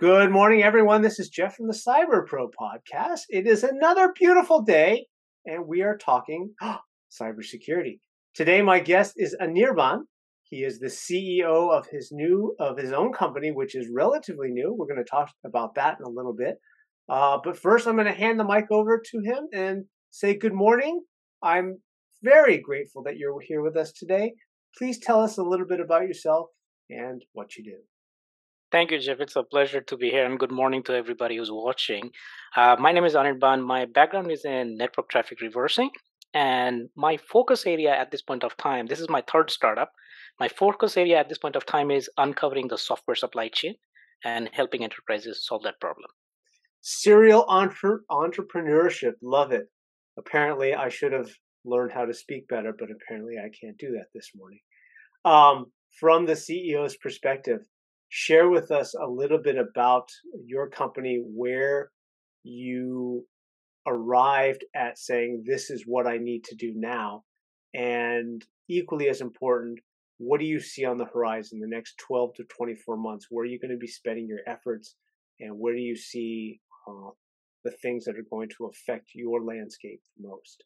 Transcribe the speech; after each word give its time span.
Good 0.00 0.30
morning, 0.30 0.62
everyone. 0.62 1.02
This 1.02 1.18
is 1.18 1.28
Jeff 1.28 1.56
from 1.56 1.66
the 1.66 1.74
Cyber 1.74 2.26
Pro 2.26 2.48
podcast. 2.48 3.24
It 3.28 3.46
is 3.46 3.62
another 3.62 4.14
beautiful 4.18 4.62
day, 4.62 5.08
and 5.44 5.66
we 5.66 5.82
are 5.82 5.98
talking 5.98 6.54
cybersecurity. 7.12 7.98
Today, 8.34 8.62
my 8.62 8.80
guest 8.80 9.12
is 9.18 9.36
Anirban. 9.38 10.04
He 10.44 10.64
is 10.64 10.78
the 10.78 10.86
CEO 10.86 11.70
of 11.70 11.86
his 11.92 12.08
new 12.10 12.56
of 12.58 12.78
his 12.78 12.94
own 12.94 13.12
company, 13.12 13.52
which 13.52 13.74
is 13.74 13.90
relatively 13.94 14.48
new. 14.48 14.74
We're 14.74 14.86
going 14.86 15.04
to 15.04 15.10
talk 15.10 15.32
about 15.44 15.74
that 15.74 15.98
in 16.00 16.06
a 16.06 16.08
little 16.08 16.34
bit. 16.34 16.54
Uh, 17.06 17.36
but 17.44 17.58
first, 17.58 17.86
I'm 17.86 17.96
going 17.96 18.06
to 18.06 18.14
hand 18.14 18.40
the 18.40 18.44
mic 18.44 18.70
over 18.70 19.02
to 19.04 19.20
him 19.22 19.48
and 19.52 19.84
say 20.10 20.34
good 20.34 20.54
morning. 20.54 21.02
I'm 21.42 21.76
very 22.22 22.56
grateful 22.56 23.02
that 23.02 23.18
you're 23.18 23.38
here 23.46 23.60
with 23.60 23.76
us 23.76 23.92
today. 23.92 24.32
Please 24.78 24.98
tell 24.98 25.20
us 25.20 25.36
a 25.36 25.42
little 25.42 25.66
bit 25.66 25.78
about 25.80 26.08
yourself 26.08 26.46
and 26.88 27.20
what 27.34 27.54
you 27.54 27.64
do. 27.64 27.89
Thank 28.72 28.92
you, 28.92 29.00
Jeff. 29.00 29.18
It's 29.18 29.34
a 29.34 29.42
pleasure 29.42 29.80
to 29.80 29.96
be 29.96 30.10
here, 30.10 30.24
and 30.24 30.38
good 30.38 30.52
morning 30.52 30.84
to 30.84 30.94
everybody 30.94 31.36
who's 31.36 31.50
watching. 31.50 32.12
Uh, 32.54 32.76
my 32.78 32.92
name 32.92 33.04
is 33.04 33.14
Anirban. 33.14 33.66
My 33.66 33.84
background 33.84 34.30
is 34.30 34.44
in 34.44 34.76
network 34.76 35.08
traffic 35.08 35.40
reversing, 35.40 35.90
and 36.34 36.88
my 36.94 37.16
focus 37.16 37.66
area 37.66 37.90
at 37.90 38.12
this 38.12 38.22
point 38.22 38.44
of 38.44 38.56
time, 38.58 38.86
this 38.86 39.00
is 39.00 39.08
my 39.08 39.24
third 39.28 39.50
startup. 39.50 39.90
My 40.38 40.46
focus 40.46 40.96
area 40.96 41.18
at 41.18 41.28
this 41.28 41.38
point 41.38 41.56
of 41.56 41.66
time 41.66 41.90
is 41.90 42.08
uncovering 42.16 42.68
the 42.68 42.78
software 42.78 43.16
supply 43.16 43.48
chain 43.48 43.74
and 44.24 44.48
helping 44.52 44.84
enterprises 44.84 45.44
solve 45.44 45.64
that 45.64 45.80
problem. 45.80 46.08
Serial 46.80 47.44
entre- 47.48 48.02
entrepreneurship, 48.08 49.14
love 49.20 49.50
it. 49.50 49.66
Apparently, 50.16 50.74
I 50.74 50.90
should 50.90 51.12
have 51.12 51.30
learned 51.64 51.90
how 51.90 52.04
to 52.04 52.14
speak 52.14 52.46
better, 52.46 52.72
but 52.78 52.88
apparently, 52.92 53.34
I 53.36 53.50
can't 53.60 53.78
do 53.78 53.90
that 53.94 54.06
this 54.14 54.30
morning. 54.36 54.60
Um, 55.24 55.72
from 55.98 56.24
the 56.24 56.34
CEO's 56.34 56.96
perspective, 56.96 57.62
share 58.10 58.50
with 58.50 58.70
us 58.70 58.94
a 58.94 59.06
little 59.06 59.38
bit 59.38 59.56
about 59.56 60.10
your 60.44 60.68
company, 60.68 61.22
where 61.24 61.90
you 62.42 63.24
arrived 63.86 64.64
at 64.74 64.98
saying, 64.98 65.44
This 65.46 65.70
is 65.70 65.84
what 65.86 66.06
I 66.06 66.18
need 66.18 66.44
to 66.44 66.56
do 66.56 66.72
now. 66.76 67.24
And 67.72 68.44
equally 68.68 69.08
as 69.08 69.20
important, 69.20 69.78
what 70.18 70.40
do 70.40 70.44
you 70.44 70.60
see 70.60 70.84
on 70.84 70.98
the 70.98 71.06
horizon 71.06 71.60
the 71.60 71.66
next 71.66 71.96
12 71.98 72.34
to 72.34 72.44
24 72.44 72.96
months? 72.98 73.28
Where 73.30 73.44
are 73.44 73.48
you 73.48 73.58
going 73.58 73.70
to 73.70 73.78
be 73.78 73.86
spending 73.86 74.26
your 74.26 74.40
efforts? 74.46 74.96
And 75.38 75.58
where 75.58 75.74
do 75.74 75.80
you 75.80 75.96
see 75.96 76.60
uh, 76.86 77.10
the 77.64 77.70
things 77.70 78.04
that 78.04 78.18
are 78.18 78.26
going 78.28 78.50
to 78.58 78.66
affect 78.66 79.12
your 79.14 79.42
landscape 79.42 80.02
most? 80.20 80.64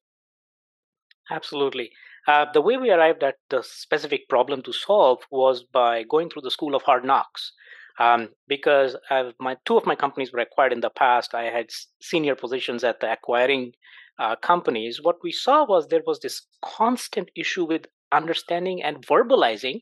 Absolutely. 1.31 1.91
Uh, 2.27 2.47
the 2.53 2.61
way 2.63 2.77
we 2.79 2.91
arrived 2.91 3.23
at 3.23 3.37
the 3.51 3.63
specific 3.63 4.29
problem 4.29 4.63
to 4.63 4.73
solve 4.73 5.23
was 5.31 5.63
by 5.63 6.03
going 6.03 6.31
through 6.31 6.43
the 6.43 6.51
school 6.51 6.75
of 6.75 6.83
hard 6.83 7.05
knocks. 7.05 7.53
Um, 7.99 8.31
because 8.49 8.97
my 9.39 9.57
two 9.65 9.77
of 9.77 9.87
my 9.87 9.95
companies 9.95 10.33
were 10.33 10.41
acquired 10.41 10.73
in 10.73 10.81
the 10.81 10.91
past, 10.91 11.35
I 11.35 11.45
had 11.45 11.71
senior 12.01 12.35
positions 12.35 12.83
at 12.83 13.01
the 13.01 13.13
acquiring 13.13 13.73
uh, 14.19 14.37
companies. 14.37 15.01
What 15.03 15.23
we 15.23 15.31
saw 15.31 15.65
was 15.65 15.87
there 15.89 16.03
was 16.07 16.21
this 16.21 16.43
constant 16.63 17.31
issue 17.37 17.65
with 17.65 17.87
understanding 18.11 18.83
and 18.83 19.07
verbalizing 19.07 19.81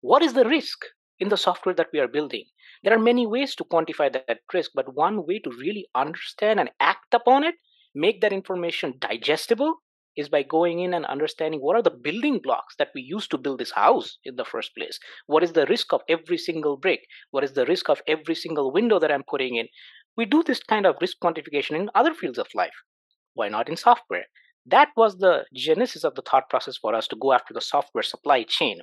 what 0.00 0.22
is 0.22 0.34
the 0.34 0.46
risk 0.48 0.84
in 1.18 1.28
the 1.28 1.36
software 1.36 1.74
that 1.74 1.88
we 1.92 1.98
are 1.98 2.08
building. 2.08 2.44
There 2.84 2.94
are 2.94 2.98
many 2.98 3.26
ways 3.26 3.54
to 3.56 3.64
quantify 3.64 4.12
that 4.12 4.40
risk, 4.52 4.70
but 4.74 4.94
one 4.94 5.26
way 5.26 5.40
to 5.40 5.50
really 5.50 5.88
understand 5.94 6.60
and 6.60 6.70
act 6.78 7.12
upon 7.12 7.42
it, 7.42 7.56
make 7.94 8.20
that 8.20 8.32
information 8.32 8.94
digestible, 8.98 9.82
is 10.18 10.28
by 10.28 10.42
going 10.42 10.80
in 10.80 10.92
and 10.92 11.06
understanding 11.06 11.60
what 11.60 11.76
are 11.76 11.82
the 11.82 11.98
building 12.02 12.40
blocks 12.42 12.74
that 12.76 12.90
we 12.94 13.00
use 13.00 13.28
to 13.28 13.38
build 13.38 13.60
this 13.60 13.70
house 13.70 14.18
in 14.24 14.34
the 14.34 14.44
first 14.44 14.74
place. 14.76 14.98
What 15.26 15.44
is 15.44 15.52
the 15.52 15.66
risk 15.66 15.92
of 15.92 16.02
every 16.08 16.36
single 16.36 16.76
brick? 16.76 17.00
What 17.30 17.44
is 17.44 17.52
the 17.52 17.64
risk 17.64 17.88
of 17.88 18.02
every 18.08 18.34
single 18.34 18.72
window 18.72 18.98
that 18.98 19.12
I'm 19.12 19.22
putting 19.22 19.54
in? 19.54 19.68
We 20.16 20.24
do 20.24 20.42
this 20.42 20.60
kind 20.60 20.84
of 20.86 20.96
risk 21.00 21.18
quantification 21.22 21.76
in 21.76 21.90
other 21.94 22.12
fields 22.12 22.38
of 22.38 22.48
life. 22.52 22.74
Why 23.34 23.48
not 23.48 23.68
in 23.68 23.76
software? 23.76 24.24
That 24.66 24.88
was 24.96 25.18
the 25.18 25.44
genesis 25.54 26.02
of 26.02 26.16
the 26.16 26.22
thought 26.22 26.50
process 26.50 26.76
for 26.76 26.94
us 26.94 27.06
to 27.08 27.16
go 27.16 27.32
after 27.32 27.54
the 27.54 27.60
software 27.60 28.02
supply 28.02 28.42
chain. 28.42 28.80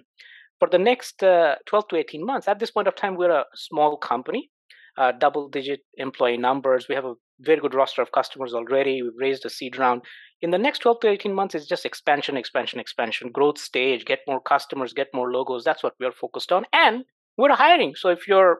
For 0.59 0.69
the 0.69 0.79
next 0.79 1.21
uh, 1.21 1.55
12 1.67 1.89
to 1.89 1.95
18 1.97 2.25
months, 2.25 2.47
at 2.47 2.59
this 2.59 2.71
point 2.71 2.87
of 2.87 2.95
time, 2.95 3.17
we're 3.17 3.29
a 3.29 3.45
small 3.55 3.97
company, 3.97 4.49
uh, 4.97 5.11
double 5.11 5.49
digit 5.49 5.81
employee 5.97 6.37
numbers. 6.37 6.87
We 6.87 6.95
have 6.95 7.03
a 7.03 7.15
very 7.40 7.59
good 7.59 7.73
roster 7.73 8.01
of 8.01 8.12
customers 8.12 8.53
already. 8.53 9.01
We've 9.01 9.12
raised 9.18 9.46
a 9.46 9.50
seed 9.50 9.78
round. 9.78 10.01
In 10.41 10.51
the 10.51 10.57
next 10.57 10.79
12 10.79 11.00
to 11.01 11.09
18 11.09 11.34
months, 11.34 11.56
it's 11.56 11.66
just 11.66 11.85
expansion, 11.85 12.38
expansion, 12.38 12.79
expansion, 12.79 13.31
growth 13.31 13.57
stage, 13.57 14.06
get 14.06 14.19
more 14.28 14.41
customers, 14.41 14.94
get 14.94 15.07
more 15.13 15.31
logos. 15.31 15.63
That's 15.63 15.84
what 15.84 15.94
we're 16.00 16.12
focused 16.12 16.51
on. 16.51 16.66
And 16.73 17.03
we're 17.38 17.56
hiring. 17.56 17.96
So 17.96 18.09
if 18.09 18.28
you're 18.28 18.59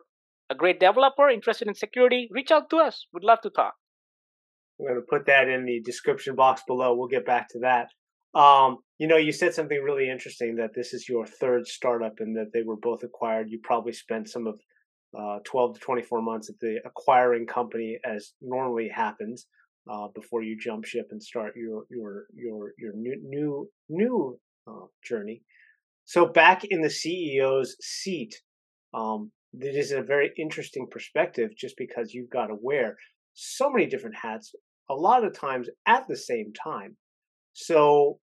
a 0.50 0.56
great 0.56 0.80
developer 0.80 1.30
interested 1.30 1.68
in 1.68 1.76
security, 1.76 2.28
reach 2.32 2.52
out 2.52 2.70
to 2.70 2.78
us. 2.78 3.08
We'd 3.14 3.24
love 3.24 3.42
to 3.42 3.50
talk. 3.50 3.76
We're 4.78 4.90
going 4.90 5.02
to 5.02 5.08
put 5.10 5.26
that 5.28 5.48
in 5.48 5.66
the 5.66 5.82
description 5.82 6.36
box 6.36 6.62
below. 6.68 6.96
We'll 6.96 7.08
get 7.08 7.26
back 7.26 7.48
to 7.50 7.60
that. 7.60 7.88
Um, 8.38 8.80
you 8.98 9.08
know, 9.08 9.16
you 9.16 9.32
said 9.32 9.54
something 9.54 9.82
really 9.82 10.10
interesting 10.10 10.58
that 10.58 10.72
this 10.76 10.94
is 10.94 11.08
your 11.08 11.26
third 11.26 11.68
startup 11.68 12.16
and 12.20 12.36
that 12.36 12.52
they 12.54 12.64
were 12.64 12.76
both 12.76 13.04
acquired. 13.04 13.50
You 13.50 13.60
probably 13.64 13.94
spent 13.94 14.30
some 14.30 14.46
of 14.46 14.60
uh, 15.18 15.40
12 15.46 15.76
to 15.76 15.80
24 15.80 16.22
months 16.22 16.50
at 16.50 16.60
the 16.60 16.80
acquiring 16.86 17.46
company 17.48 17.98
as 18.06 18.34
normally 18.42 18.90
happens 18.94 19.48
uh, 19.90 20.08
before 20.14 20.42
you 20.44 20.58
jump 20.58 20.86
ship 20.86 21.08
and 21.12 21.22
start 21.22 21.54
your 21.56 21.84
your 21.90 22.26
your 22.34 22.74
your 22.78 22.94
new 22.96 23.16
new 23.24 23.70
new 23.90 24.40
uh, 24.68 24.86
journey. 25.04 25.42
So 26.06 26.26
back 26.26 26.64
in 26.66 26.82
the 26.82 26.88
CEO's 26.88 27.76
seat, 27.82 28.36
um, 28.94 29.32
it 29.54 29.76
is 29.76 29.92
a 29.92 30.02
very 30.02 30.32
interesting 30.38 30.88
perspective 30.90 31.52
just 31.58 31.76
because 31.78 32.14
you've 32.14 32.30
got 32.30 32.48
to 32.48 32.58
wear 32.62 32.98
so 33.34 33.70
many 33.70 33.86
different 33.86 34.16
hats 34.16 34.54
a 34.90 34.94
lot 34.94 35.24
of 35.24 35.38
times 35.38 35.68
at 35.88 36.08
the 36.08 36.18
same 36.18 36.52
time. 36.54 36.96
So 37.54 38.20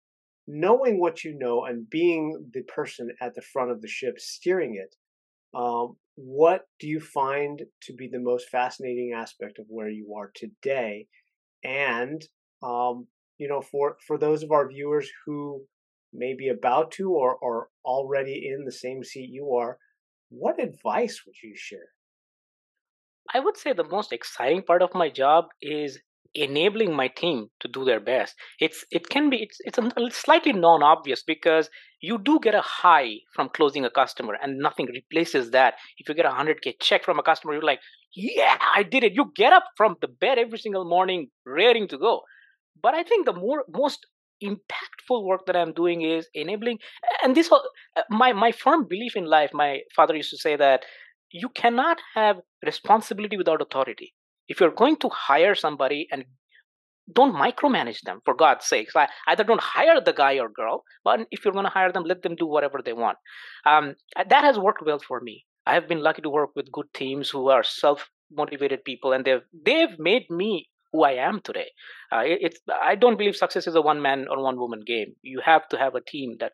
knowing 0.47 0.99
what 0.99 1.23
you 1.23 1.37
know 1.37 1.65
and 1.65 1.89
being 1.89 2.49
the 2.53 2.63
person 2.63 3.09
at 3.21 3.35
the 3.35 3.41
front 3.41 3.71
of 3.71 3.81
the 3.81 3.87
ship 3.87 4.17
steering 4.17 4.75
it, 4.75 4.95
um, 5.53 5.97
what 6.15 6.67
do 6.79 6.87
you 6.87 6.99
find 6.99 7.63
to 7.83 7.93
be 7.93 8.07
the 8.07 8.19
most 8.19 8.49
fascinating 8.49 9.13
aspect 9.15 9.59
of 9.59 9.65
where 9.69 9.89
you 9.89 10.15
are 10.17 10.31
today? 10.35 11.07
And 11.63 12.23
um, 12.63 13.07
you 13.37 13.47
know, 13.47 13.61
for 13.61 13.97
for 14.05 14.17
those 14.17 14.43
of 14.43 14.51
our 14.51 14.67
viewers 14.67 15.09
who 15.25 15.63
may 16.13 16.33
be 16.33 16.49
about 16.49 16.91
to 16.91 17.11
or 17.11 17.37
are 17.43 17.67
already 17.85 18.49
in 18.51 18.65
the 18.65 18.71
same 18.71 19.03
seat 19.03 19.29
you 19.29 19.53
are, 19.53 19.77
what 20.29 20.61
advice 20.61 21.21
would 21.25 21.35
you 21.43 21.53
share? 21.55 21.89
I 23.33 23.39
would 23.39 23.57
say 23.57 23.73
the 23.73 23.83
most 23.83 24.13
exciting 24.13 24.63
part 24.63 24.81
of 24.81 24.95
my 24.95 25.09
job 25.09 25.45
is 25.61 25.99
enabling 26.37 26.95
my 26.95 27.07
team 27.07 27.49
to 27.59 27.67
do 27.67 27.83
their 27.83 27.99
best. 27.99 28.35
It's 28.59 28.85
it 28.91 29.09
can 29.09 29.29
be 29.29 29.37
it's 29.43 29.59
it's 29.65 30.17
slightly 30.17 30.53
non-obvious 30.53 31.23
because 31.23 31.69
you 32.01 32.17
do 32.17 32.39
get 32.41 32.55
a 32.55 32.61
high 32.61 33.15
from 33.33 33.49
closing 33.49 33.83
a 33.85 33.89
customer 33.89 34.37
and 34.41 34.59
nothing 34.59 34.87
replaces 34.87 35.51
that. 35.51 35.75
If 35.97 36.07
you 36.07 36.15
get 36.15 36.25
a 36.25 36.29
100k 36.29 36.75
check 36.79 37.03
from 37.03 37.19
a 37.19 37.23
customer 37.23 37.53
you're 37.53 37.63
like 37.63 37.81
yeah 38.15 38.57
i 38.75 38.83
did 38.83 39.03
it. 39.03 39.13
You 39.13 39.31
get 39.35 39.53
up 39.53 39.65
from 39.75 39.95
the 40.01 40.07
bed 40.07 40.37
every 40.37 40.59
single 40.59 40.85
morning 40.85 41.29
raring 41.45 41.87
to 41.89 41.97
go. 41.97 42.21
But 42.81 42.93
i 42.93 43.03
think 43.03 43.25
the 43.25 43.33
more 43.33 43.63
most 43.69 44.05
impactful 44.43 45.23
work 45.25 45.45
that 45.47 45.55
i'm 45.55 45.73
doing 45.73 46.03
is 46.03 46.27
enabling 46.35 46.77
and 47.23 47.35
this 47.35 47.51
uh, 47.51 47.57
my 48.09 48.33
my 48.33 48.51
firm 48.51 48.85
belief 48.87 49.15
in 49.15 49.25
life 49.25 49.49
my 49.51 49.79
father 49.95 50.15
used 50.15 50.29
to 50.29 50.37
say 50.37 50.55
that 50.55 50.85
you 51.31 51.49
cannot 51.49 51.97
have 52.13 52.37
responsibility 52.63 53.35
without 53.35 53.61
authority 53.61 54.13
if 54.47 54.59
you're 54.59 54.71
going 54.71 54.97
to 54.97 55.09
hire 55.09 55.55
somebody 55.55 56.07
and 56.11 56.25
don't 57.13 57.35
micromanage 57.35 58.01
them 58.01 58.19
for 58.25 58.33
god's 58.33 58.65
sake 58.65 58.89
like 58.93 59.09
either 59.27 59.43
don't 59.43 59.61
hire 59.61 59.99
the 60.01 60.13
guy 60.13 60.37
or 60.39 60.49
girl 60.49 60.83
but 61.03 61.21
if 61.31 61.43
you're 61.43 61.53
going 61.53 61.65
to 61.65 61.71
hire 61.71 61.91
them 61.91 62.03
let 62.03 62.21
them 62.21 62.35
do 62.35 62.45
whatever 62.45 62.79
they 62.83 62.93
want. 62.93 63.17
Um, 63.65 63.95
that 64.15 64.43
has 64.43 64.59
worked 64.59 64.85
well 64.85 64.99
for 64.99 65.21
me. 65.21 65.45
I 65.65 65.73
have 65.73 65.87
been 65.87 66.01
lucky 66.01 66.21
to 66.21 66.29
work 66.29 66.51
with 66.55 66.71
good 66.71 66.87
teams 66.93 67.29
who 67.29 67.49
are 67.49 67.63
self 67.63 68.09
motivated 68.31 68.83
people 68.83 69.13
and 69.13 69.23
they've 69.23 69.45
they've 69.65 69.97
made 69.97 70.29
me 70.29 70.67
who 70.91 71.03
i 71.03 71.13
am 71.13 71.39
today. 71.41 71.69
Uh, 72.11 72.23
it, 72.25 72.39
it's 72.41 72.59
i 72.83 72.95
don't 72.95 73.17
believe 73.17 73.35
success 73.35 73.67
is 73.67 73.75
a 73.75 73.81
one 73.81 74.01
man 74.01 74.27
or 74.29 74.41
one 74.41 74.57
woman 74.57 74.81
game. 74.85 75.13
You 75.21 75.41
have 75.45 75.67
to 75.69 75.77
have 75.77 75.95
a 75.95 76.01
team 76.01 76.37
that 76.39 76.53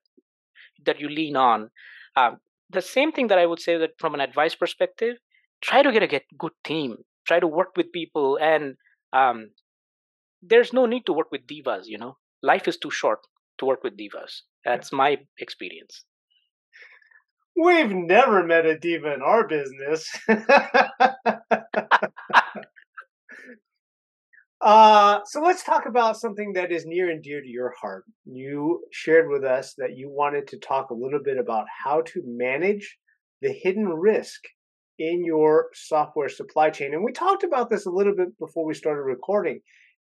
that 0.86 1.00
you 1.00 1.10
lean 1.10 1.36
on. 1.36 1.69
Um, 2.16 2.38
the 2.69 2.81
same 2.81 3.12
thing 3.12 3.28
that 3.28 3.39
i 3.39 3.46
would 3.46 3.60
say 3.60 3.78
that 3.78 3.92
from 4.00 4.13
an 4.13 4.22
advice 4.22 4.56
perspective 4.56 5.18
try 5.62 5.81
to 5.81 5.92
get 5.92 6.04
a 6.04 6.07
get 6.07 6.24
good 6.38 6.54
team 6.63 6.98
try 7.25 7.40
to 7.40 7.48
work 7.48 7.75
with 7.78 7.92
people 7.92 8.38
and 8.42 8.75
um, 9.14 9.50
there's 10.42 10.74
no 10.74 10.86
need 10.86 11.06
to 11.06 11.14
work 11.14 11.31
with 11.31 11.48
divas 11.48 11.84
you 11.86 11.98
know? 11.98 12.18
Life 12.42 12.68
is 12.68 12.78
too 12.78 12.92
short 12.92 13.20
to 13.60 13.66
work 13.66 13.84
with 13.84 13.98
divas. 13.98 14.42
That's 14.66 14.92
my 14.92 15.18
experience. 15.40 16.06
We've 17.56 17.92
never 17.92 18.44
met 18.44 18.66
a 18.66 18.78
diva 18.78 19.14
in 19.14 19.22
our 19.22 19.48
business. 19.48 20.10
Uh, 24.64 25.20
so 25.25 25.42
let's 25.42 25.62
talk 25.62 25.86
about 25.86 26.16
something 26.16 26.54
that 26.54 26.72
is 26.72 26.86
near 26.86 27.10
and 27.10 27.22
dear 27.22 27.42
to 27.42 27.48
your 27.48 27.74
heart. 27.81 28.06
You 28.24 28.86
shared 28.94 29.30
with 29.30 29.44
us 29.44 29.74
that 29.78 29.98
you 29.98 30.10
wanted 30.10 30.48
to 30.48 30.58
talk 30.58 30.90
a 30.90 30.94
little 30.94 31.20
bit 31.22 31.38
about 31.38 31.66
how 31.84 32.02
to 32.02 32.24
manage 32.25 32.98
the 33.42 33.52
hidden 33.52 33.90
risk 33.90 34.40
in 35.03 35.25
your 35.25 35.67
software 35.73 36.29
supply 36.29 36.69
chain. 36.69 36.94
And 36.94 37.03
we 37.03 37.11
talked 37.11 37.44
about 37.44 37.69
this 37.69 37.85
a 37.85 37.91
little 37.91 38.15
bit 38.15 38.39
before 38.39 38.65
we 38.65 38.73
started 38.73 39.01
recording. 39.01 39.59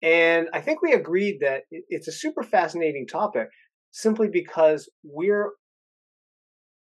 And 0.02 0.48
I 0.52 0.60
think 0.60 0.82
we 0.82 0.92
agreed 0.92 1.38
that 1.42 1.62
it's 1.70 2.08
a 2.08 2.12
super 2.12 2.42
fascinating 2.42 3.06
topic 3.06 3.48
simply 3.92 4.28
because 4.32 4.90
we're 5.04 5.50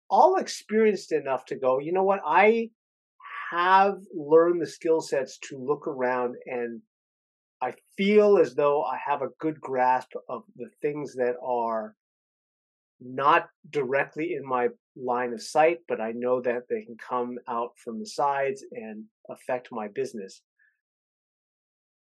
all 0.09 0.37
experienced 0.37 1.11
enough 1.11 1.47
to 1.47 1.57
go, 1.57 1.81
you 1.81 1.93
know 1.93 2.05
what, 2.05 2.21
I 2.25 2.71
have 3.51 3.97
learned 4.15 4.63
the 4.63 4.67
skill 4.67 5.01
sets 5.01 5.39
to 5.49 5.59
look 5.59 5.89
around 5.89 6.37
and 6.47 6.83
I 7.61 7.75
feel 7.97 8.39
as 8.39 8.55
though 8.55 8.85
I 8.85 8.99
have 9.05 9.23
a 9.23 9.31
good 9.41 9.61
grasp 9.61 10.11
of 10.29 10.43
the 10.55 10.69
things 10.81 11.17
that 11.17 11.35
are 11.45 11.97
not 13.01 13.49
directly 13.69 14.35
in 14.35 14.47
my 14.47 14.69
line 14.97 15.33
of 15.33 15.43
sight, 15.43 15.79
but 15.89 16.01
I 16.01 16.13
know 16.13 16.41
that 16.41 16.63
they 16.69 16.83
can 16.83 16.97
come 16.97 17.37
out 17.49 17.71
from 17.83 17.99
the 17.99 18.07
sides 18.07 18.65
and 18.73 19.05
affect 19.31 19.69
my 19.71 19.89
business. 19.89 20.43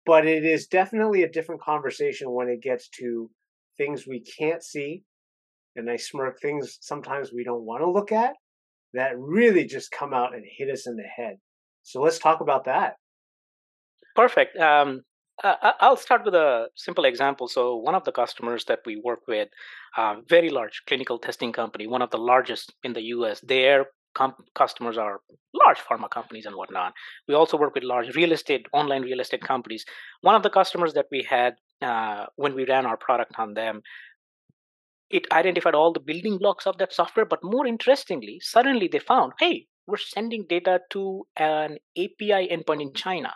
But 0.07 0.27
it 0.27 0.45
is 0.45 0.67
definitely 0.67 1.23
a 1.23 1.31
different 1.31 1.61
conversation 1.61 2.31
when 2.31 2.49
it 2.49 2.63
gets 2.63 2.89
to 3.01 3.31
things 3.77 4.07
we 4.07 4.21
can't 4.21 4.63
see. 4.63 5.03
And 5.77 5.91
I 5.91 5.97
smirk 5.97 6.41
things 6.41 6.79
sometimes 6.81 7.33
we 7.33 7.45
don't 7.45 7.65
want 7.65 7.83
to 7.83 7.91
look 7.91 8.11
at 8.11 8.35
that 8.95 9.19
really 9.19 9.65
just 9.65 9.91
come 9.91 10.15
out 10.15 10.35
and 10.35 10.45
hit 10.57 10.71
us 10.71 10.87
in 10.87 10.97
the 10.97 11.03
head. 11.03 11.37
So 11.83 12.01
let's 12.01 12.19
talk 12.19 12.41
about 12.41 12.65
that. 12.65 12.95
Perfect. 14.17 14.57
Um, 14.57 15.03
I'll 15.45 15.97
start 15.97 16.25
with 16.25 16.35
a 16.35 16.69
simple 16.75 17.05
example. 17.05 17.47
So, 17.47 17.77
one 17.77 17.95
of 17.95 18.05
the 18.05 18.13
customers 18.13 18.65
that 18.65 18.81
we 18.85 18.97
work 18.97 19.21
with, 19.29 19.49
um, 19.97 20.25
very 20.29 20.51
large 20.51 20.83
clinical 20.87 21.19
testing 21.19 21.53
company, 21.53 21.87
one 21.87 22.03
of 22.03 22.11
the 22.11 22.19
largest 22.19 22.75
in 22.83 22.93
the 22.93 23.03
US, 23.15 23.41
their 23.41 23.87
com- 24.15 24.35
customers 24.55 24.99
are 24.99 25.21
large 25.55 25.79
pharma 25.79 26.11
companies 26.11 26.45
and 26.45 26.57
whatnot. 26.57 26.93
We 27.29 27.35
also 27.35 27.57
work 27.57 27.75
with 27.75 27.85
large 27.85 28.15
real 28.17 28.33
estate, 28.33 28.67
online 28.73 29.03
real 29.03 29.21
estate 29.21 29.43
companies. 29.43 29.85
One 30.23 30.35
of 30.35 30.43
the 30.43 30.51
customers 30.51 30.95
that 30.95 31.07
we 31.13 31.23
had 31.23 31.55
uh, 31.81 32.27
when 32.35 32.55
we 32.55 32.67
ran 32.67 32.85
our 32.85 32.97
product 32.97 33.35
on 33.39 33.55
them, 33.55 33.83
it 35.11 35.27
identified 35.33 35.75
all 35.75 35.93
the 35.93 36.01
building 36.01 36.39
blocks 36.39 36.67
of 36.67 36.79
that 36.79 36.93
software. 36.93 37.27
But 37.27 37.45
more 37.45 37.67
interestingly, 37.67 38.41
suddenly 38.41 38.89
they 38.89 38.99
found, 38.99 39.35
hey, 39.39 39.67
we're 39.87 39.99
sending 39.99 40.47
data 40.49 40.81
to 40.91 41.27
an 41.37 41.79
API 41.97 42.49
endpoint 42.49 42.83
in 42.83 42.93
China 42.93 43.35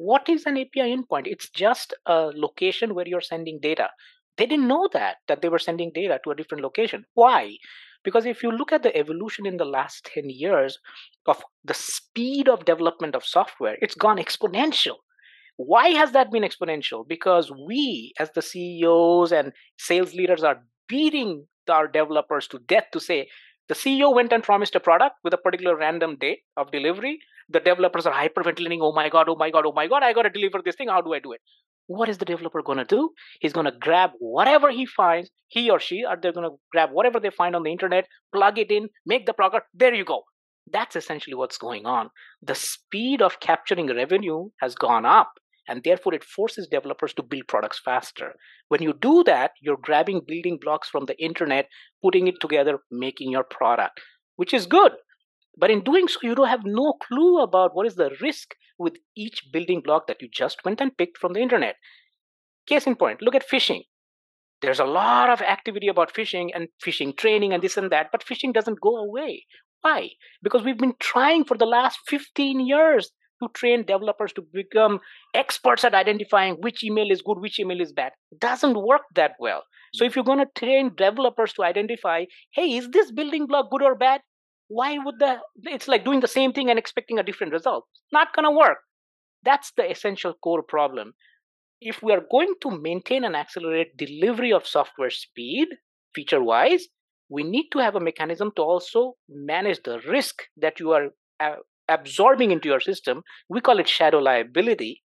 what 0.00 0.30
is 0.30 0.46
an 0.46 0.56
API 0.56 0.96
endpoint? 0.96 1.26
It's 1.26 1.50
just 1.50 1.92
a 2.06 2.32
location 2.34 2.94
where 2.94 3.06
you're 3.06 3.20
sending 3.20 3.58
data. 3.60 3.90
They 4.38 4.46
didn't 4.46 4.66
know 4.66 4.88
that, 4.94 5.16
that 5.28 5.42
they 5.42 5.50
were 5.50 5.58
sending 5.58 5.92
data 5.94 6.18
to 6.24 6.30
a 6.30 6.34
different 6.34 6.64
location. 6.64 7.04
Why? 7.12 7.56
Because 8.02 8.24
if 8.24 8.42
you 8.42 8.50
look 8.50 8.72
at 8.72 8.82
the 8.82 8.96
evolution 8.96 9.44
in 9.44 9.58
the 9.58 9.66
last 9.66 10.08
10 10.14 10.30
years 10.30 10.78
of 11.26 11.42
the 11.62 11.74
speed 11.74 12.48
of 12.48 12.64
development 12.64 13.14
of 13.14 13.26
software, 13.26 13.76
it's 13.82 13.94
gone 13.94 14.16
exponential. 14.16 14.96
Why 15.56 15.88
has 15.90 16.12
that 16.12 16.32
been 16.32 16.44
exponential? 16.44 17.06
Because 17.06 17.52
we, 17.52 18.14
as 18.18 18.30
the 18.34 18.40
CEOs 18.40 19.32
and 19.32 19.52
sales 19.78 20.14
leaders, 20.14 20.42
are 20.42 20.64
beating 20.88 21.44
our 21.68 21.86
developers 21.86 22.48
to 22.48 22.58
death 22.58 22.84
to 22.94 23.00
say, 23.00 23.28
the 23.68 23.74
CEO 23.74 24.14
went 24.14 24.32
and 24.32 24.42
promised 24.42 24.74
a 24.74 24.80
product 24.80 25.16
with 25.22 25.34
a 25.34 25.38
particular 25.38 25.76
random 25.76 26.16
date 26.18 26.40
of 26.56 26.72
delivery 26.72 27.18
the 27.50 27.60
developers 27.60 28.06
are 28.06 28.12
hyperventilating 28.12 28.78
oh 28.80 28.92
my 28.92 29.08
god 29.08 29.28
oh 29.28 29.36
my 29.36 29.50
god 29.50 29.66
oh 29.66 29.72
my 29.72 29.86
god 29.86 30.02
i 30.02 30.12
got 30.12 30.22
to 30.22 30.30
deliver 30.30 30.60
this 30.64 30.76
thing 30.76 30.88
how 30.88 31.00
do 31.00 31.14
i 31.14 31.18
do 31.18 31.32
it? 31.32 31.40
What 31.86 32.08
is 32.08 32.18
the 32.18 32.24
developer 32.24 32.62
to 32.62 32.84
do? 32.84 33.10
He's 33.40 33.52
to 33.52 33.72
grab 33.72 34.10
whatever 34.20 34.70
he 34.70 34.86
finds 34.86 35.28
he 35.48 35.70
or 35.70 35.80
she 35.80 36.04
are 36.04 36.16
they 36.16 36.30
to 36.30 36.50
grab 36.70 36.90
whatever 36.92 37.18
they 37.18 37.30
find 37.30 37.56
on 37.56 37.64
the 37.64 37.72
internet 37.72 38.06
plug 38.32 38.60
it 38.60 38.70
in 38.70 38.88
make 39.04 39.26
the 39.26 39.32
product 39.32 39.66
there 39.74 39.92
you 39.92 40.04
go. 40.04 40.22
That's 40.72 40.94
essentially 40.94 41.34
what's 41.34 41.58
going 41.58 41.86
on. 41.86 42.10
The 42.40 42.54
speed 42.54 43.20
of 43.20 43.40
capturing 43.40 43.88
revenue 43.88 44.50
has 44.60 44.76
gone 44.76 45.04
up 45.04 45.32
and 45.66 45.82
therefore 45.82 46.14
it 46.14 46.22
forces 46.22 46.68
developers 46.68 47.12
to 47.14 47.24
build 47.24 47.48
products 47.48 47.80
faster. 47.84 48.34
When 48.68 48.82
you 48.82 48.92
do 48.92 49.24
that 49.24 49.50
you're 49.60 49.76
grabbing 49.76 50.20
building 50.24 50.58
blocks 50.62 50.88
from 50.88 51.06
the 51.06 51.20
internet 51.20 51.66
putting 52.04 52.28
it 52.28 52.40
together 52.40 52.78
making 52.92 53.32
your 53.32 53.42
product 53.42 54.00
which 54.36 54.54
is 54.54 54.66
good 54.66 54.92
but 55.60 55.70
in 55.70 55.84
doing 55.84 56.08
so, 56.08 56.18
you 56.22 56.34
don't 56.34 56.48
have 56.48 56.64
no 56.64 56.94
clue 57.06 57.42
about 57.42 57.74
what 57.74 57.86
is 57.86 57.96
the 57.96 58.10
risk 58.20 58.54
with 58.78 58.96
each 59.14 59.42
building 59.52 59.82
block 59.84 60.06
that 60.06 60.22
you 60.22 60.28
just 60.32 60.64
went 60.64 60.80
and 60.80 60.96
picked 60.96 61.18
from 61.18 61.34
the 61.34 61.40
internet. 61.40 61.76
Case 62.66 62.86
in 62.86 62.96
point, 62.96 63.20
look 63.20 63.34
at 63.34 63.48
phishing. 63.48 63.82
There's 64.62 64.80
a 64.80 64.84
lot 64.84 65.30
of 65.30 65.42
activity 65.42 65.88
about 65.88 66.14
phishing 66.14 66.48
and 66.54 66.68
phishing 66.84 67.16
training 67.16 67.52
and 67.52 67.62
this 67.62 67.76
and 67.76 67.90
that, 67.92 68.08
but 68.10 68.24
phishing 68.24 68.52
doesn't 68.52 68.80
go 68.80 68.96
away. 68.96 69.44
Why? 69.82 70.10
Because 70.42 70.62
we've 70.62 70.78
been 70.78 70.94
trying 70.98 71.44
for 71.44 71.56
the 71.56 71.66
last 71.66 71.98
15 72.08 72.66
years 72.66 73.10
to 73.42 73.48
train 73.54 73.84
developers 73.84 74.32
to 74.34 74.42
become 74.52 75.00
experts 75.34 75.84
at 75.84 75.94
identifying 75.94 76.56
which 76.60 76.84
email 76.84 77.10
is 77.10 77.22
good, 77.22 77.38
which 77.38 77.58
email 77.58 77.80
is 77.80 77.92
bad. 77.92 78.12
It 78.30 78.40
doesn't 78.40 78.82
work 78.82 79.02
that 79.14 79.32
well. 79.38 79.62
So 79.94 80.04
if 80.04 80.14
you're 80.14 80.24
going 80.24 80.38
to 80.38 80.60
train 80.60 80.92
developers 80.94 81.52
to 81.54 81.64
identify, 81.64 82.26
hey, 82.52 82.76
is 82.76 82.88
this 82.90 83.10
building 83.10 83.46
block 83.46 83.70
good 83.70 83.82
or 83.82 83.94
bad? 83.94 84.20
Why 84.70 84.96
would 84.98 85.18
the 85.18 85.32
it's 85.64 85.88
like 85.88 86.04
doing 86.04 86.20
the 86.20 86.34
same 86.38 86.52
thing 86.52 86.70
and 86.70 86.78
expecting 86.78 87.18
a 87.18 87.22
different 87.22 87.52
result. 87.52 87.84
Not 88.12 88.34
going 88.34 88.44
to 88.44 88.58
work. 88.64 88.78
That's 89.42 89.72
the 89.76 89.90
essential 89.90 90.34
core 90.44 90.62
problem. 90.62 91.14
If 91.80 92.02
we 92.02 92.12
are 92.12 92.22
going 92.30 92.54
to 92.62 92.70
maintain 92.70 93.24
and 93.24 93.34
accelerate 93.34 93.96
delivery 93.96 94.52
of 94.52 94.66
software 94.66 95.10
speed 95.10 95.68
feature 96.14 96.42
wise 96.42 96.86
we 97.30 97.44
need 97.44 97.68
to 97.72 97.78
have 97.78 97.94
a 97.94 98.00
mechanism 98.00 98.50
to 98.56 98.62
also 98.62 99.14
manage 99.28 99.82
the 99.84 100.00
risk 100.00 100.42
that 100.56 100.80
you 100.80 100.90
are 100.90 101.10
uh, 101.38 101.56
absorbing 101.88 102.50
into 102.50 102.68
your 102.68 102.80
system. 102.80 103.22
We 103.48 103.60
call 103.60 103.78
it 103.78 103.88
shadow 103.88 104.18
liability 104.18 105.02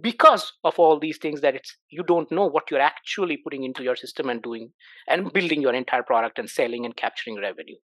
because 0.00 0.54
of 0.64 0.78
all 0.78 0.98
these 0.98 1.18
things 1.18 1.42
that 1.42 1.54
it's 1.54 1.76
you 1.90 2.02
don't 2.02 2.32
know 2.32 2.46
what 2.46 2.70
you're 2.70 2.80
actually 2.80 3.36
putting 3.36 3.64
into 3.64 3.82
your 3.82 3.96
system 3.96 4.28
and 4.28 4.42
doing 4.42 4.72
and 5.08 5.32
building 5.32 5.62
your 5.62 5.74
entire 5.74 6.02
product 6.02 6.38
and 6.38 6.50
selling 6.50 6.84
and 6.84 6.96
capturing 6.96 7.36
revenue. 7.36 7.76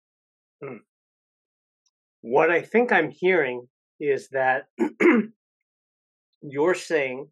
What 2.23 2.51
I 2.51 2.61
think 2.61 2.93
I'm 2.93 3.11
hearing 3.11 3.67
is 3.99 4.29
that 4.31 4.65
you're 6.43 6.75
saying 6.75 7.29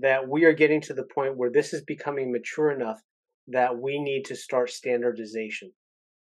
that 0.00 0.28
we 0.28 0.44
are 0.44 0.52
getting 0.52 0.80
to 0.82 0.94
the 0.94 1.06
point 1.14 1.36
where 1.36 1.50
this 1.50 1.72
is 1.72 1.82
becoming 1.82 2.32
mature 2.32 2.70
enough 2.70 3.00
that 3.48 3.76
we 3.78 4.00
need 4.00 4.24
to 4.26 4.36
start 4.36 4.70
standardization. 4.70 5.72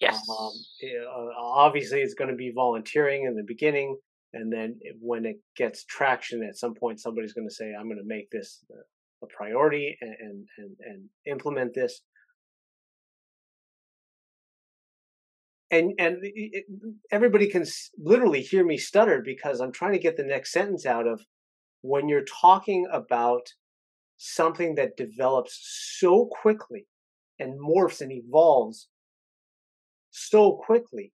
Yes. 0.01 0.21
Um, 0.29 0.53
uh, 0.85 1.41
obviously, 1.41 2.01
it's 2.01 2.15
going 2.15 2.31
to 2.31 2.37
be 2.37 2.53
volunteering 2.55 3.25
in 3.25 3.35
the 3.35 3.43
beginning, 3.47 3.99
and 4.33 4.53
then 4.53 4.79
when 5.01 5.25
it 5.25 5.37
gets 5.57 5.85
traction, 5.85 6.45
at 6.45 6.57
some 6.57 6.75
point, 6.75 7.01
somebody's 7.01 7.33
going 7.33 7.49
to 7.49 7.55
say, 7.55 7.75
"I'm 7.75 7.89
going 7.89 7.99
to 7.99 8.05
make 8.07 8.31
this 8.31 8.65
a 9.23 9.27
priority 9.27 9.97
and 10.01 10.47
and, 10.57 10.77
and 10.81 11.09
implement 11.27 11.75
this." 11.75 12.01
And 15.71 15.93
and 15.99 16.19
it, 16.23 16.65
everybody 17.11 17.49
can 17.49 17.65
literally 17.99 18.43
hear 18.43 18.65
me 18.65 18.77
stutter 18.77 19.23
because 19.25 19.61
I'm 19.61 19.73
trying 19.73 19.93
to 19.93 19.99
get 19.99 20.17
the 20.17 20.23
next 20.25 20.53
sentence 20.53 20.87
out 20.87 21.07
of 21.07 21.21
when 21.83 22.09
you're 22.09 22.25
talking 22.25 22.87
about 22.93 23.49
something 24.17 24.75
that 24.75 24.97
develops 24.97 25.59
so 25.99 26.29
quickly 26.43 26.87
and 27.39 27.61
morphs 27.61 28.01
and 28.01 28.11
evolves 28.11 28.89
so 30.11 30.61
quickly 30.65 31.13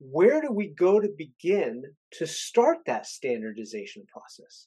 where 0.00 0.40
do 0.40 0.52
we 0.52 0.68
go 0.68 1.00
to 1.00 1.08
begin 1.16 1.82
to 2.12 2.26
start 2.26 2.78
that 2.86 3.06
standardization 3.06 4.04
process? 4.06 4.66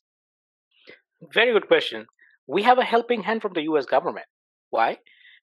Very 1.34 1.54
good 1.54 1.68
question. 1.68 2.06
We 2.48 2.64
have 2.64 2.80
a 2.80 2.84
helping 2.84 3.24
hand 3.24 3.42
from 3.42 3.54
the 3.54 3.62
US 3.64 3.86
government. 3.86 4.26
Why 4.70 4.98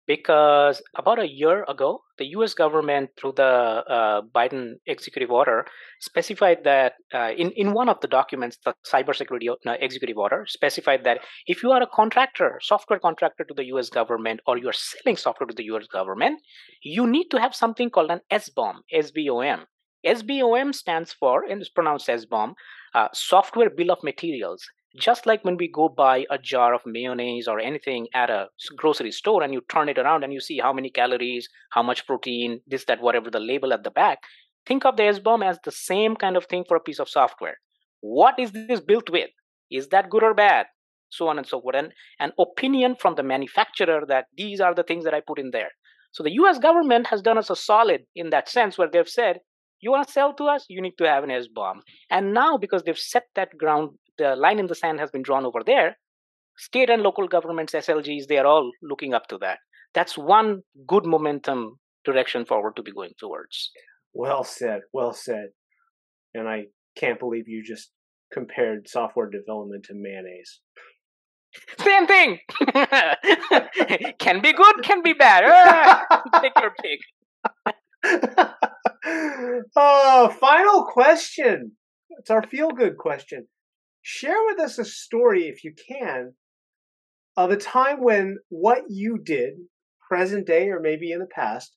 because 0.09 0.83
about 0.97 1.19
a 1.19 1.29
year 1.29 1.65
ago, 1.69 2.01
the 2.17 2.25
US 2.39 2.55
government, 2.55 3.11
through 3.17 3.35
the 3.37 3.45
uh, 3.45 4.23
Biden 4.35 4.77
executive 4.87 5.31
order, 5.31 5.67
specified 6.01 6.65
that 6.65 6.95
uh, 7.15 7.31
in, 7.37 7.51
in 7.53 7.75
one 7.75 7.91
of 7.91 8.01
the 8.01 8.09
documents, 8.09 8.57
the 8.65 8.75
cybersecurity 8.91 9.51
uh, 9.51 9.75
executive 9.79 10.17
order 10.17 10.47
specified 10.49 11.05
that 11.05 11.21
if 11.47 11.63
you 11.63 11.71
are 11.71 11.83
a 11.83 11.87
contractor, 11.87 12.59
software 12.63 12.99
contractor 12.99 13.45
to 13.45 13.55
the 13.55 13.67
US 13.67 13.91
government, 13.91 14.41
or 14.47 14.57
you 14.57 14.69
are 14.69 14.73
selling 14.73 15.19
software 15.19 15.47
to 15.47 15.55
the 15.55 15.65
US 15.75 15.87
government, 15.87 16.41
you 16.83 17.07
need 17.07 17.29
to 17.29 17.39
have 17.39 17.55
something 17.55 17.91
called 17.91 18.11
an 18.11 18.21
SBOM, 18.33 18.77
SBOM. 18.93 19.65
SBOM 20.07 20.75
stands 20.75 21.13
for, 21.13 21.45
and 21.45 21.61
it's 21.61 21.69
pronounced 21.69 22.09
SBOM, 22.09 22.55
uh, 22.95 23.09
Software 23.13 23.69
Bill 23.69 23.91
of 23.91 24.03
Materials 24.03 24.65
just 24.97 25.27
like 25.27 25.45
when 25.45 25.57
we 25.57 25.71
go 25.71 25.89
buy 25.89 26.25
a 26.31 26.39
jar 26.39 26.75
of 26.75 26.81
mayonnaise 26.87 27.47
or 27.47 27.61
anything 27.61 28.09
at 28.15 28.31
a 28.31 28.49
grocery 28.77 29.13
store 29.13 29.43
and 29.43 29.53
you 29.53 29.61
turn 29.71 29.89
it 29.89 29.99
around 29.99 30.25
and 30.25 30.33
you 30.33 30.41
see 30.41 30.59
how 30.59 30.73
many 30.73 30.91
calories, 30.91 31.49
how 31.71 31.83
much 31.83 32.07
protein, 32.07 32.61
this, 32.67 32.85
that, 32.87 33.01
whatever 33.01 33.31
the 33.31 33.41
label 33.41 33.73
at 33.73 33.85
the 33.85 33.91
back, 33.91 34.19
think 34.67 34.85
of 34.85 34.97
the 34.97 35.03
SBOM 35.03 35.45
as 35.45 35.59
the 35.65 35.73
same 35.73 36.17
kind 36.17 36.37
of 36.37 36.47
thing 36.47 36.65
for 36.67 36.77
a 36.77 36.81
piece 36.81 36.99
of 36.99 37.09
software. 37.09 37.57
What 38.01 38.39
is 38.39 38.53
this 38.53 38.81
built 38.81 39.11
with? 39.11 39.31
Is 39.71 39.89
that 39.89 40.11
good 40.11 40.23
or 40.23 40.35
bad? 40.35 40.67
So 41.11 41.29
on 41.29 41.39
and 41.39 41.47
so 41.47 41.61
forth. 41.61 41.77
And 41.77 41.93
an 42.21 42.33
opinion 42.39 42.97
from 42.99 43.15
the 43.15 43.23
manufacturer 43.23 44.05
that 44.09 44.27
these 44.37 44.61
are 44.61 44.75
the 44.75 44.83
things 44.83 45.05
that 45.05 45.15
I 45.15 45.21
put 45.27 45.39
in 45.39 45.51
there. 45.51 45.71
So 46.13 46.23
the 46.23 46.33
US 46.33 46.59
government 46.59 47.09
has 47.09 47.23
done 47.23 47.39
us 47.39 47.51
a 47.51 47.57
solid 47.57 48.03
in 48.15 48.31
that 48.31 48.49
sense 48.49 48.79
where 48.79 48.89
they've 48.91 49.09
said, 49.09 49.41
You 49.81 49.91
want 49.91 50.07
to 50.07 50.13
sell 50.13 50.35
to 50.35 50.45
us? 50.45 50.65
You 50.69 50.81
need 50.81 50.97
to 50.99 51.05
have 51.05 51.25
an 51.25 51.31
SBOM. 51.31 51.81
And 52.11 52.33
now, 52.33 52.57
because 52.57 52.83
they've 52.83 52.99
set 52.99 53.25
that 53.35 53.57
ground, 53.59 53.91
the 54.19 54.37
line 54.37 54.59
in 54.59 54.67
the 54.67 54.75
sand 54.75 55.01
has 55.01 55.11
been 55.11 55.23
drawn 55.23 55.45
over 55.47 55.61
there. 55.65 55.97
State 56.57 56.91
and 56.91 57.03
local 57.03 57.29
governments, 57.29 57.73
SLGs, 57.73 58.27
they 58.27 58.39
are 58.39 58.47
all 58.47 58.71
looking 58.83 59.15
up 59.15 59.29
to 59.29 59.39
that. 59.39 59.59
That's 59.95 60.19
one 60.19 60.63
good 60.87 61.07
momentum 61.07 61.79
direction 62.05 62.45
forward 62.45 62.77
to 62.77 62.83
be 62.83 62.93
going 62.93 63.13
towards. 63.19 63.71
Well 64.13 64.45
said. 64.45 64.81
Well 64.93 65.13
said. 65.13 65.49
And 66.35 66.49
I 66.49 66.65
can't 66.97 67.19
believe 67.19 67.49
you 67.49 67.63
just 67.65 67.91
compared 68.33 68.89
software 68.89 69.31
development 69.31 69.85
to 69.85 69.95
mayonnaise. 69.95 70.61
Same 71.81 72.07
thing. 72.07 72.39
can 74.19 74.43
be 74.43 74.53
good, 74.53 74.83
can 74.83 75.03
be 75.03 75.15
bad. 75.15 76.05
Take 76.41 76.53
your 76.61 76.73
pick. 76.83 77.01
oh, 79.77 80.37
final 80.39 80.85
question. 80.85 81.73
It's 82.11 82.31
our 82.31 82.43
feel 82.43 82.71
good 82.71 82.97
question. 82.99 83.47
Share 84.11 84.43
with 84.47 84.59
us 84.59 84.79
a 84.79 84.87
story, 84.87 85.49
if 85.49 85.65
you 85.65 85.75
can, 85.75 86.33
of 87.37 87.51
a 87.51 87.59
time 87.59 88.03
when 88.03 88.39
what 88.49 88.85
you 88.89 89.19
did, 89.19 89.53
present 90.09 90.47
day 90.47 90.71
or 90.71 90.81
maybe 90.81 91.13
in 91.13 91.19
the 91.19 91.27
past, 91.27 91.77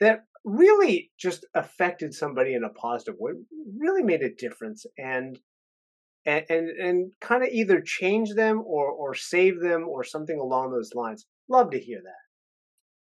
that 0.00 0.24
really 0.44 1.12
just 1.16 1.46
affected 1.54 2.12
somebody 2.12 2.54
in 2.54 2.64
a 2.64 2.68
positive 2.68 3.14
way, 3.20 3.34
really 3.78 4.02
made 4.02 4.22
a 4.22 4.34
difference 4.34 4.86
and 4.98 5.38
and 6.26 6.44
and, 6.48 6.68
and 6.68 7.12
kind 7.20 7.44
of 7.44 7.50
either 7.50 7.80
change 7.80 8.34
them 8.34 8.60
or 8.66 8.90
or 8.90 9.14
save 9.14 9.60
them 9.60 9.86
or 9.86 10.02
something 10.02 10.40
along 10.40 10.72
those 10.72 10.94
lines. 10.94 11.26
Love 11.48 11.70
to 11.70 11.78
hear 11.78 12.00
that. 12.02 12.27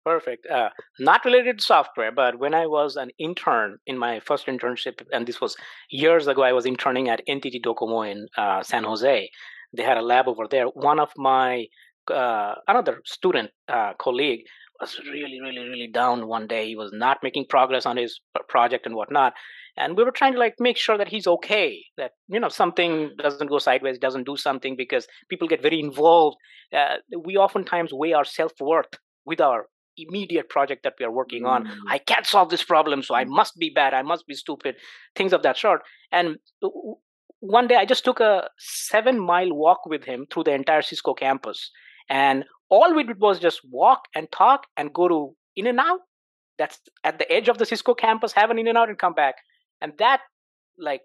Perfect. 0.06 0.46
Uh, 0.46 0.70
not 1.00 1.26
related 1.26 1.58
to 1.58 1.66
software, 1.66 2.12
but 2.12 2.38
when 2.38 2.54
I 2.54 2.68
was 2.68 2.96
an 2.96 3.10
intern 3.18 3.80
in 3.88 3.98
my 3.98 4.20
first 4.20 4.46
internship, 4.46 5.02
and 5.12 5.26
this 5.26 5.42
was 5.42 5.56
years 5.90 6.28
ago, 6.28 6.44
I 6.44 6.54
was 6.54 6.68
interning 6.68 7.10
at 7.10 7.26
NTT 7.28 7.64
Docomo 7.64 8.04
in 8.10 8.28
uh, 8.38 8.62
San 8.62 8.84
Jose. 8.84 9.30
They 9.76 9.84
had 9.84 9.98
a 9.98 10.04
lab 10.04 10.28
over 10.28 10.48
there. 10.48 10.68
One 10.68 11.00
of 11.00 11.10
my 11.18 11.66
uh, 12.14 12.54
another 12.68 13.02
student 13.04 13.50
uh, 13.68 13.94
colleague 14.00 14.42
was 14.80 15.00
really, 15.12 15.42
really, 15.42 15.68
really 15.68 15.90
down 15.92 16.28
one 16.28 16.46
day. 16.46 16.68
He 16.68 16.76
was 16.76 16.92
not 16.94 17.18
making 17.24 17.48
progress 17.50 17.88
on 17.88 17.98
his 17.98 18.22
project 18.48 18.86
and 18.86 18.94
whatnot, 18.94 19.34
and 19.76 19.98
we 19.98 20.04
were 20.04 20.12
trying 20.12 20.34
to 20.34 20.40
like 20.40 20.54
make 20.60 20.78
sure 20.78 21.00
that 21.00 21.08
he's 21.08 21.26
okay. 21.26 21.84
That 21.98 22.12
you 22.28 22.40
know 22.40 22.50
something 22.50 23.10
doesn't 23.18 23.48
go 23.48 23.58
sideways, 23.58 23.98
doesn't 23.98 24.28
do 24.28 24.38
something 24.38 24.76
because 24.76 25.08
people 25.32 25.48
get 25.48 25.64
very 25.64 25.80
involved. 25.80 26.38
Uh, 26.72 26.98
we 27.24 27.38
oftentimes 27.38 27.92
weigh 27.92 28.14
our 28.14 28.26
self 28.26 28.52
worth 28.62 28.94
with 29.26 29.42
our 29.42 29.66
immediate 29.98 30.50
project 30.50 30.84
that 30.84 30.94
we 31.00 31.06
are 31.06 31.12
working 31.12 31.44
mm. 31.44 31.50
on. 31.50 31.70
I 31.88 31.98
can't 31.98 32.26
solve 32.26 32.50
this 32.50 32.64
problem, 32.64 33.04
so 33.04 33.16
I 33.16 33.26
mm. 33.26 33.30
must 33.30 33.58
be 33.58 33.72
bad. 33.74 33.94
I 33.94 34.02
must 34.02 34.28
be 34.28 34.34
stupid. 34.34 34.76
Things 35.16 35.34
of 35.34 35.44
that 35.44 35.58
sort. 35.58 35.82
And 36.12 36.38
one 37.40 37.68
day 37.68 37.76
I 37.76 37.86
just 37.86 38.04
took 38.04 38.20
a 38.20 38.50
seven 38.58 39.20
mile 39.20 39.54
walk 39.54 39.86
with 39.86 40.04
him 40.04 40.26
through 40.32 40.46
the 40.46 40.54
entire 40.54 40.82
Cisco 40.82 41.14
campus. 41.14 41.72
And 42.10 42.46
all 42.70 42.94
we 42.94 43.04
did 43.04 43.20
was 43.20 43.40
just 43.40 43.62
walk 43.70 44.02
and 44.16 44.32
talk 44.32 44.64
and 44.78 44.94
go 44.94 45.08
to 45.08 45.36
In 45.56 45.68
and 45.68 45.80
Out. 45.80 46.00
That's 46.58 46.80
at 47.04 47.20
the 47.20 47.32
edge 47.32 47.50
of 47.50 47.58
the 47.58 47.66
Cisco 47.66 47.94
campus, 47.94 48.34
have 48.34 48.50
an 48.50 48.60
In 48.60 48.68
and 48.68 48.78
Out 48.78 48.90
and 48.90 48.98
come 48.98 49.14
back. 49.14 49.36
And 49.82 49.94
that, 50.00 50.22
like, 50.80 51.02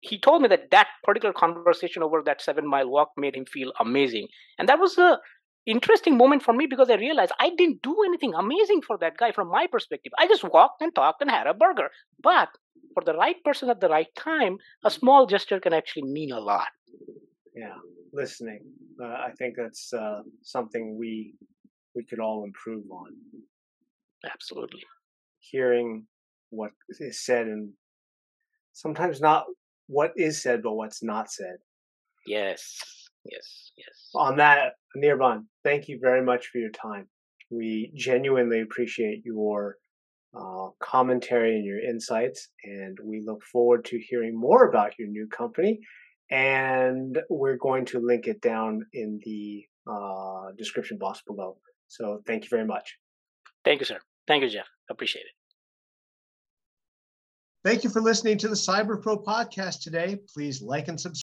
he 0.00 0.18
told 0.18 0.42
me 0.42 0.48
that 0.48 0.70
that 0.70 0.88
particular 1.04 1.32
conversation 1.32 2.02
over 2.02 2.22
that 2.26 2.42
seven 2.42 2.68
mile 2.68 2.90
walk 2.90 3.10
made 3.16 3.36
him 3.36 3.46
feel 3.46 3.72
amazing. 3.80 4.26
And 4.58 4.68
that 4.68 4.78
was 4.78 4.98
a 4.98 5.18
interesting 5.66 6.16
moment 6.16 6.42
for 6.42 6.52
me 6.52 6.66
because 6.66 6.90
I 6.90 6.94
realized 6.94 7.32
I 7.38 7.50
didn't 7.50 7.82
do 7.82 7.96
anything 8.04 8.34
amazing 8.34 8.82
for 8.82 8.98
that 8.98 9.16
guy 9.16 9.32
from 9.32 9.48
my 9.48 9.66
perspective. 9.66 10.12
I 10.18 10.26
just 10.26 10.44
walked 10.44 10.82
and 10.82 10.94
talked 10.94 11.22
and 11.22 11.30
had 11.30 11.46
a 11.46 11.54
burger. 11.54 11.90
But 12.22 12.48
for 12.94 13.02
the 13.04 13.14
right 13.14 13.42
person 13.44 13.70
at 13.70 13.80
the 13.80 13.88
right 13.88 14.14
time, 14.16 14.58
a 14.84 14.90
small 14.90 15.26
gesture 15.26 15.60
can 15.60 15.72
actually 15.72 16.04
mean 16.04 16.32
a 16.32 16.40
lot. 16.40 16.68
Yeah, 17.54 17.76
listening. 18.12 18.60
Uh, 19.02 19.06
I 19.06 19.30
think 19.38 19.54
that's 19.56 19.92
uh, 19.92 20.22
something 20.42 20.96
we 20.98 21.34
we 21.94 22.04
could 22.04 22.20
all 22.20 22.44
improve 22.44 22.84
on. 22.90 23.12
Absolutely. 24.30 24.82
Hearing 25.40 26.06
what 26.50 26.70
is 26.88 27.24
said 27.24 27.46
and 27.46 27.72
sometimes 28.72 29.20
not 29.20 29.44
what 29.86 30.12
is 30.16 30.42
said, 30.42 30.62
but 30.62 30.72
what's 30.72 31.02
not 31.02 31.30
said. 31.30 31.56
Yes. 32.26 32.78
Yes. 33.24 33.72
Yes. 33.76 34.10
On 34.14 34.36
that, 34.36 34.74
Anirban, 34.96 35.44
thank 35.64 35.88
you 35.88 35.98
very 36.00 36.22
much 36.22 36.48
for 36.48 36.58
your 36.58 36.70
time. 36.70 37.08
We 37.50 37.92
genuinely 37.94 38.60
appreciate 38.60 39.22
your 39.24 39.76
uh, 40.34 40.68
commentary 40.80 41.56
and 41.56 41.64
your 41.64 41.80
insights, 41.80 42.48
and 42.64 42.98
we 43.04 43.22
look 43.24 43.42
forward 43.42 43.84
to 43.86 43.98
hearing 43.98 44.38
more 44.38 44.68
about 44.68 44.98
your 44.98 45.08
new 45.08 45.26
company. 45.28 45.80
And 46.30 47.18
we're 47.28 47.58
going 47.58 47.84
to 47.86 48.00
link 48.00 48.26
it 48.26 48.40
down 48.40 48.86
in 48.94 49.20
the 49.22 49.64
uh, 49.86 50.52
description 50.56 50.96
box 50.96 51.20
below. 51.26 51.58
So 51.88 52.22
thank 52.26 52.44
you 52.44 52.48
very 52.48 52.64
much. 52.64 52.96
Thank 53.64 53.80
you, 53.80 53.86
sir. 53.86 53.98
Thank 54.26 54.42
you, 54.42 54.48
Jeff. 54.48 54.66
Appreciate 54.90 55.22
it. 55.22 55.32
Thank 57.64 57.84
you 57.84 57.90
for 57.90 58.00
listening 58.00 58.38
to 58.38 58.48
the 58.48 58.54
Cyber 58.54 59.00
Pro 59.00 59.18
podcast 59.18 59.82
today. 59.82 60.18
Please 60.34 60.62
like 60.62 60.88
and 60.88 60.98
subscribe. 60.98 61.21